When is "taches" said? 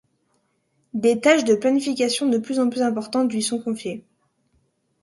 1.21-1.43